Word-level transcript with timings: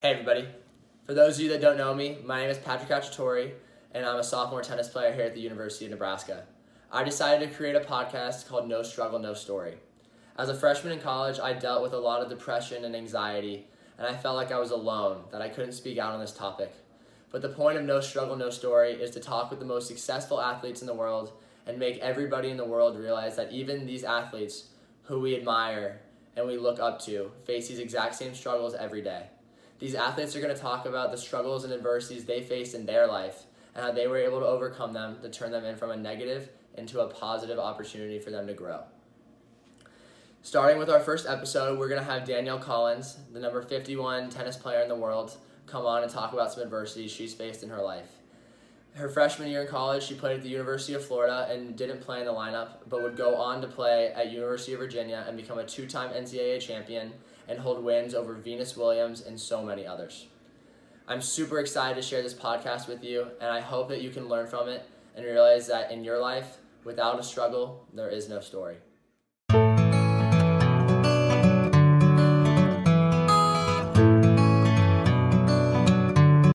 Hey 0.00 0.12
everybody. 0.12 0.46
For 1.06 1.12
those 1.12 1.34
of 1.34 1.42
you 1.42 1.48
that 1.48 1.60
don't 1.60 1.76
know 1.76 1.92
me, 1.92 2.18
my 2.24 2.40
name 2.40 2.50
is 2.50 2.58
Patrick 2.58 2.88
Cacciatore, 2.88 3.50
and 3.90 4.06
I'm 4.06 4.20
a 4.20 4.22
sophomore 4.22 4.62
tennis 4.62 4.86
player 4.86 5.12
here 5.12 5.24
at 5.24 5.34
the 5.34 5.40
University 5.40 5.86
of 5.86 5.90
Nebraska. 5.90 6.44
I 6.92 7.02
decided 7.02 7.50
to 7.50 7.56
create 7.56 7.74
a 7.74 7.80
podcast 7.80 8.46
called 8.46 8.68
No 8.68 8.84
Struggle, 8.84 9.18
No 9.18 9.34
Story. 9.34 9.78
As 10.38 10.50
a 10.50 10.54
freshman 10.54 10.92
in 10.92 11.00
college, 11.00 11.40
I 11.40 11.52
dealt 11.52 11.82
with 11.82 11.94
a 11.94 11.98
lot 11.98 12.22
of 12.22 12.28
depression 12.28 12.84
and 12.84 12.94
anxiety, 12.94 13.66
and 13.98 14.06
I 14.06 14.16
felt 14.16 14.36
like 14.36 14.52
I 14.52 14.60
was 14.60 14.70
alone, 14.70 15.24
that 15.32 15.42
I 15.42 15.48
couldn't 15.48 15.72
speak 15.72 15.98
out 15.98 16.12
on 16.12 16.20
this 16.20 16.32
topic. 16.32 16.72
But 17.32 17.42
the 17.42 17.48
point 17.48 17.76
of 17.76 17.84
No 17.84 18.00
Struggle, 18.00 18.36
No 18.36 18.50
Story 18.50 18.92
is 18.92 19.10
to 19.10 19.20
talk 19.20 19.50
with 19.50 19.58
the 19.58 19.66
most 19.66 19.88
successful 19.88 20.40
athletes 20.40 20.80
in 20.80 20.86
the 20.86 20.94
world 20.94 21.32
and 21.66 21.76
make 21.76 21.98
everybody 21.98 22.50
in 22.50 22.56
the 22.56 22.64
world 22.64 22.96
realize 22.96 23.34
that 23.34 23.50
even 23.50 23.84
these 23.84 24.04
athletes 24.04 24.68
who 25.02 25.18
we 25.18 25.34
admire 25.34 26.02
and 26.36 26.46
we 26.46 26.56
look 26.56 26.78
up 26.78 27.02
to 27.06 27.32
face 27.44 27.66
these 27.66 27.80
exact 27.80 28.14
same 28.14 28.32
struggles 28.32 28.74
every 28.74 29.02
day. 29.02 29.26
These 29.78 29.94
athletes 29.94 30.34
are 30.34 30.40
going 30.40 30.54
to 30.54 30.60
talk 30.60 30.86
about 30.86 31.12
the 31.12 31.18
struggles 31.18 31.64
and 31.64 31.72
adversities 31.72 32.24
they 32.24 32.42
faced 32.42 32.74
in 32.74 32.86
their 32.86 33.06
life 33.06 33.44
and 33.74 33.84
how 33.84 33.92
they 33.92 34.08
were 34.08 34.16
able 34.16 34.40
to 34.40 34.46
overcome 34.46 34.92
them 34.92 35.18
to 35.22 35.30
turn 35.30 35.52
them 35.52 35.64
in 35.64 35.76
from 35.76 35.90
a 35.90 35.96
negative 35.96 36.48
into 36.76 37.00
a 37.00 37.06
positive 37.06 37.58
opportunity 37.58 38.18
for 38.18 38.30
them 38.30 38.46
to 38.46 38.54
grow. 38.54 38.82
Starting 40.42 40.78
with 40.78 40.88
our 40.88 41.00
first 41.00 41.28
episode, 41.28 41.78
we're 41.78 41.88
going 41.88 42.00
to 42.00 42.10
have 42.10 42.24
Danielle 42.24 42.58
Collins, 42.58 43.18
the 43.32 43.40
number 43.40 43.60
51 43.60 44.30
tennis 44.30 44.56
player 44.56 44.80
in 44.80 44.88
the 44.88 44.96
world, 44.96 45.36
come 45.66 45.84
on 45.84 46.02
and 46.02 46.10
talk 46.10 46.32
about 46.32 46.52
some 46.52 46.62
adversities 46.62 47.10
she's 47.10 47.34
faced 47.34 47.62
in 47.62 47.68
her 47.68 47.82
life. 47.82 48.08
Her 48.98 49.08
freshman 49.08 49.48
year 49.48 49.62
in 49.62 49.68
college, 49.68 50.02
she 50.02 50.14
played 50.14 50.38
at 50.38 50.42
the 50.42 50.48
University 50.48 50.92
of 50.94 51.04
Florida 51.04 51.46
and 51.48 51.76
didn't 51.76 52.00
play 52.00 52.18
in 52.18 52.26
the 52.26 52.32
lineup, 52.32 52.78
but 52.88 53.00
would 53.00 53.16
go 53.16 53.36
on 53.36 53.60
to 53.60 53.68
play 53.68 54.08
at 54.08 54.32
University 54.32 54.72
of 54.72 54.80
Virginia 54.80 55.24
and 55.28 55.36
become 55.36 55.56
a 55.56 55.64
two-time 55.64 56.10
NCAA 56.10 56.60
champion 56.60 57.12
and 57.46 57.60
hold 57.60 57.84
wins 57.84 58.12
over 58.12 58.34
Venus 58.34 58.76
Williams 58.76 59.20
and 59.20 59.38
so 59.38 59.62
many 59.62 59.86
others. 59.86 60.26
I'm 61.06 61.22
super 61.22 61.60
excited 61.60 61.94
to 61.94 62.02
share 62.02 62.22
this 62.22 62.34
podcast 62.34 62.88
with 62.88 63.04
you, 63.04 63.28
and 63.40 63.48
I 63.48 63.60
hope 63.60 63.88
that 63.90 64.02
you 64.02 64.10
can 64.10 64.28
learn 64.28 64.48
from 64.48 64.68
it 64.68 64.84
and 65.14 65.24
realize 65.24 65.68
that 65.68 65.92
in 65.92 66.02
your 66.02 66.18
life, 66.18 66.56
without 66.82 67.20
a 67.20 67.22
struggle, 67.22 67.86
there 67.94 68.08
is 68.08 68.28
no 68.28 68.40
story. 68.40 68.78